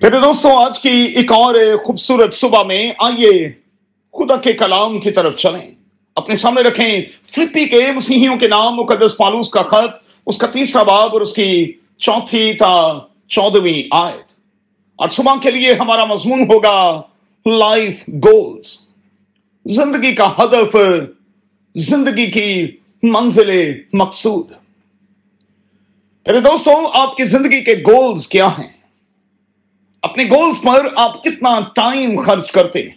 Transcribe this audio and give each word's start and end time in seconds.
پھر 0.00 0.10
دوستوں 0.10 0.50
آج 0.50 0.80
کی 0.80 1.12
ایک 1.14 1.32
اور 1.32 1.54
خوبصورت 1.84 2.34
صبح 2.34 2.62
میں 2.62 2.92
آئیے 2.98 3.52
خدا 4.12 4.36
کے 4.36 4.52
کلام 4.52 5.00
کی 5.00 5.10
طرف 5.10 5.36
چلیں۔ 5.36 5.70
اپنے 6.14 6.36
سامنے 6.36 6.60
رکھیں 6.60 7.02
فلپی 7.22 7.64
کے 7.64 7.92
مسیحیوں 7.94 8.36
کے 8.36 8.48
نام، 8.48 8.74
مقدس 8.74 9.16
پالوس 9.16 9.48
کا 9.48 9.62
خط، 9.62 10.08
اس 10.26 10.38
کا 10.38 10.46
تیسرا 10.46 10.82
باب 10.82 11.10
اور 11.12 11.20
اس 11.20 11.32
کی 11.32 11.72
چوتھی 11.98 12.52
تا 12.52 12.98
چودہویں 13.28 13.82
آیت۔ 13.90 14.28
اور 14.96 15.08
صبح 15.08 15.34
کے 15.42 15.50
لیے 15.50 15.74
ہمارا 15.74 16.04
مضمون 16.04 16.40
ہوگا 16.40 17.02
لائف 17.46 18.04
گولز۔ 18.08 18.76
زندگی 19.66 20.14
کا 20.14 20.32
ہدف، 20.38 20.76
زندگی 21.74 22.26
کی 22.30 22.76
منزل 23.02 23.72
مقصود۔ 23.92 24.52
میرے 26.26 26.40
دوستوں 26.40 26.74
آپ 26.92 27.16
کی 27.16 27.24
زندگی 27.24 27.60
کے 27.64 27.74
گولز 27.74 28.28
کیا 28.28 28.48
ہیں؟ 28.48 28.77
اپنے 30.02 30.24
گولز 30.24 30.62
پر 30.62 30.88
آپ 30.96 31.24
کتنا 31.24 31.60
ٹائم 31.74 32.20
خرچ 32.20 32.50
کرتے 32.50 32.82
ہیں؟ 32.82 32.96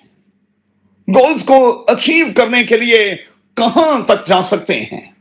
گولز 1.08 1.44
کو 1.44 1.86
اچیو 1.88 2.28
کرنے 2.36 2.64
کے 2.64 2.78
لیے 2.78 3.16
کہاں 3.54 4.00
تک 4.06 4.28
جا 4.28 4.42
سکتے 4.42 4.80
ہیں؟ 4.82 5.12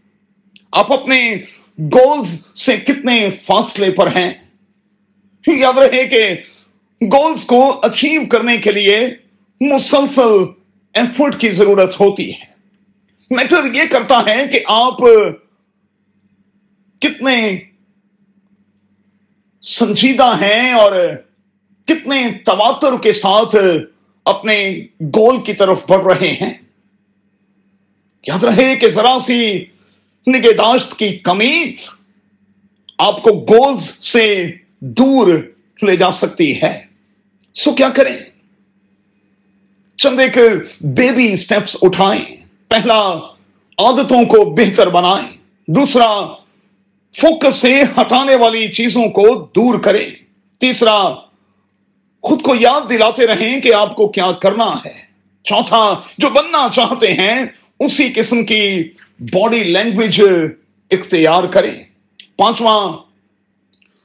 آپ 0.72 0.92
اپنے 0.92 1.36
گولز 1.78 2.46
سے 2.54 2.76
کتنے 2.76 3.30
فاصلے 3.30 3.90
پر 3.90 4.06
ہیں؟ 4.06 4.32
یاد 5.46 5.78
رہے 5.78 6.06
کہ 6.06 6.30
گولز 7.00 7.44
کو 7.44 7.80
اچیو 7.82 8.22
کرنے 8.30 8.58
کے 8.58 8.72
لیے 8.72 9.08
مسلسل 9.60 10.44
ایفرٹ 10.94 11.40
کی 11.40 11.48
ضرورت 11.48 12.00
ہوتی 12.00 12.30
ہے۔ 12.30 12.50
میٹر 13.30 13.74
یہ 13.74 13.82
کرتا 13.90 14.22
ہے 14.26 14.48
کہ 14.52 14.60
آپ 14.66 14.98
کتنے 17.00 17.58
سنجیدہ 19.62 20.36
ہیں 20.40 20.72
اور 20.72 20.92
کتنے 21.90 22.28
تواتر 22.44 23.02
کے 23.02 23.12
ساتھ 23.12 23.56
اپنے 24.24 24.80
گول 25.00 25.44
کی 25.44 25.52
طرف 25.52 25.90
بڑھ 25.90 26.14
رہے 26.14 26.32
ہیں؟ 26.32 26.54
یاد 28.26 28.44
رہے 28.44 28.76
کہ 28.76 28.88
ذرا 28.88 29.16
سی 29.26 29.64
نگہداشت 30.26 30.98
کی 30.98 31.18
کمی 31.18 31.74
آپ 32.98 33.22
کو 33.22 33.30
گولز 33.30 33.90
سے 33.98 34.50
دور 34.80 35.28
لے 35.82 35.96
جا 35.96 36.10
سکتی 36.10 36.62
ہے۔ 36.62 36.84
سو 37.54 37.72
کیا 37.72 37.88
کریں؟ 37.88 38.16
چند 39.96 40.20
ایک 40.20 40.38
بیبی 40.80 41.36
سٹیپس 41.36 41.76
اٹھائیں۔ 41.82 42.36
پہلا، 42.68 43.08
عادتوں 43.78 44.24
کو 44.24 44.44
بہتر 44.44 44.88
بنائیں۔ 44.88 45.28
دوسرا 45.66 46.26
فوکس 47.16 47.54
سے 47.54 47.82
ہٹانے 47.82 48.34
والی 48.34 48.68
چیزوں 48.68 49.08
کو 49.08 49.48
دور 49.54 49.78
کریں۔ 49.78 50.10
تیسرا 50.58 51.29
خود 52.22 52.42
کو 52.42 52.54
یاد 52.54 52.90
دلاتے 52.90 53.26
رہیں 53.26 53.60
کہ 53.60 53.74
آپ 53.74 53.96
کو 53.96 54.08
کیا 54.08 54.32
کرنا 54.32 54.70
ہے۔ 54.86 55.10
چوتھا، 55.44 56.00
جو 56.18 56.30
بننا 56.30 56.68
چاہتے 56.74 57.12
ہیں، 57.12 57.44
اسی 57.80 58.12
قسم 58.16 58.44
کی 58.44 58.88
باڈی 59.20 59.62
لینگویج 59.62 60.22
اختیار 60.90 61.44
کریں۔ 61.44 61.84
پانچواں، 62.36 62.92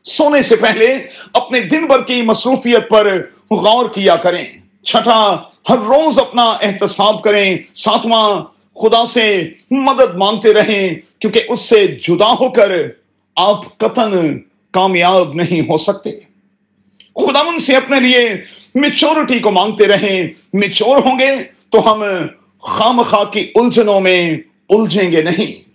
سونے 0.04 0.42
سے 0.42 0.56
پہلے 0.56 0.98
اپنے 1.34 1.60
دن 1.60 1.86
بھر 1.86 2.04
کی 2.04 2.22
مصروفیت 2.22 2.90
پر 2.90 3.18
غور 3.52 3.90
کیا 3.90 4.16
کریں۔ 4.16 4.46
چھٹا، 4.84 5.36
ہر 5.70 5.78
روز 5.78 6.20
اپنا 6.20 6.44
احتساب 6.44 7.22
کریں۔ 7.22 7.58
ساتواں، 7.74 8.42
خدا 8.76 9.06
سے 9.06 9.50
مدد 9.72 10.16
مانگتے 10.16 10.54
رہیں، 10.54 10.90
کیونکہ 11.20 11.42
اس 11.50 11.60
سے 11.60 11.88
جدا 11.88 12.34
ہو 12.34 12.50
کر 12.50 12.72
آپ 13.36 13.78
قطن 13.78 14.40
کامیاب 14.72 15.34
نہیں 15.34 15.62
ہو 15.62 15.78
سکتے۔ 15.78 16.35
خدا 17.16 17.44
من 17.44 17.60
سے 17.60 17.76
اپنے 17.76 18.00
لیے 18.00 18.30
میچورٹی 18.76 19.40
کو 19.40 19.52
مانگتے 19.52 19.86
رہیں۔ 19.86 20.28
میچور 20.54 20.98
ہوں 20.98 21.20
گے 21.20 21.44
تو 21.70 21.94
ہم 21.94 22.04
خام 22.62 23.02
خواہ 23.02 23.24
کی 23.24 23.52
الجھنوں 23.56 24.00
میں 24.00 24.38
الجھیں 24.70 25.12
گے 25.12 25.22
نہیں۔ 25.22 25.70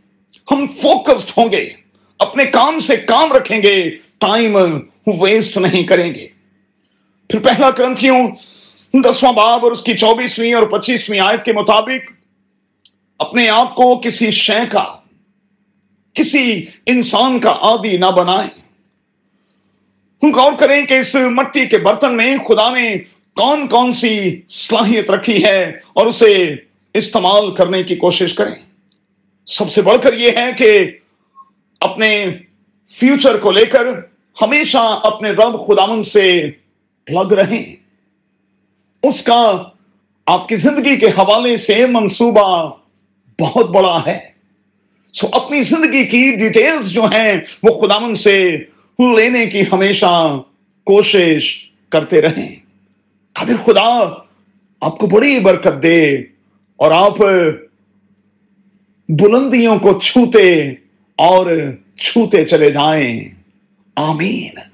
ہم 0.50 0.66
فوکسڈ 0.66 1.38
ہوں 1.38 1.52
گے۔ 1.52 1.70
اپنے 2.18 2.44
کام 2.44 2.78
سے 2.78 2.96
کام 2.96 3.32
رکھیں 3.32 3.62
گے۔ 3.62 3.90
ٹائم 4.18 4.56
ویسٹ 5.06 5.56
نہیں 5.56 5.82
کریں 5.82 6.14
گے۔ 6.14 6.28
پھر 7.28 7.38
پہلا 7.38 7.70
کرنتھیوں 7.70 8.28
دسواں 8.94 9.32
باب 9.32 9.64
اور 9.64 9.72
اس 9.72 9.82
کی 9.82 9.94
چوبیسویں 9.94 10.54
اور 10.54 10.62
پچیسویں 10.62 11.20
آیت 11.20 11.44
کے 11.44 11.52
مطابق 11.52 12.12
اپنے 13.18 13.48
آپ 13.48 13.74
کو 13.74 14.00
کسی 14.04 14.30
شے 14.30 14.66
کا، 14.72 14.84
کسی 16.14 16.66
انسان 16.86 17.38
کا 17.38 17.50
عادی 17.50 17.96
نہ 17.96 18.06
بنائیں۔ 18.06 18.59
غور 20.22 20.52
کریں 20.58 20.86
کہ 20.86 20.94
اس 20.94 21.14
مٹی 21.14 21.66
کے 21.66 21.78
برتن 21.78 22.16
میں 22.16 22.36
خدا 22.48 22.70
نے 22.70 22.96
کون 23.36 23.66
کون 23.66 23.92
سی 23.92 24.40
صلاحیت 24.48 25.10
رکھی 25.10 25.44
ہے 25.44 25.72
اور 25.92 26.06
اسے 26.06 26.54
استعمال 26.94 27.54
کرنے 27.54 27.82
کی 27.82 27.96
کوشش 27.96 28.34
کریں۔ 28.34 28.54
سب 29.46 29.72
سے 29.72 29.82
بڑھ 29.82 30.02
کر 30.02 30.14
یہ 30.14 30.30
ہے 30.36 30.50
کہ 30.58 30.90
اپنے 31.80 32.26
فیوچر 32.88 33.36
کو 33.36 33.50
لے 33.50 33.66
کر 33.66 33.86
ہمیشہ 34.42 35.00
اپنے 35.02 35.30
رب 35.30 35.66
خدامن 35.66 36.02
سے 36.02 36.50
لگ 37.08 37.32
رہیں۔ 37.32 37.76
اس 39.02 39.22
کا 39.22 39.62
آپ 40.26 40.48
کی 40.48 40.56
زندگی 40.56 40.96
کے 40.96 41.06
حوالے 41.06 41.56
سے 41.56 41.86
منصوبہ 41.86 42.72
بہت 43.40 43.70
بڑا 43.70 44.02
ہے۔ 44.06 44.18
سو 45.12 45.26
اپنی 45.32 45.62
زندگی 45.62 46.04
کی 46.04 46.36
ڈیٹیلز 46.36 46.90
جو 46.90 47.04
ہیں 47.04 47.40
وہ 47.62 47.80
خدامن 47.80 48.14
سے 48.14 48.56
لینے 49.04 49.46
کی 49.46 49.62
ہمیشہ 49.72 50.42
کوشش 50.84 51.70
کرتے 51.88 52.20
رہیں۔ 52.20 52.56
قادر 53.32 53.54
خدا، 53.64 54.14
آپ 54.80 54.98
کو 54.98 55.06
بڑی 55.06 55.40
برکت 55.40 55.82
دے 55.82 56.14
اور 56.76 56.90
آپ 56.90 57.18
بلندیوں 59.08 59.78
کو 59.78 60.00
چھوتے 60.00 60.70
اور 61.16 61.46
چھوتے 61.96 62.44
چلے 62.44 62.70
جائیں۔ 62.70 63.28
آمین۔ 63.96 64.69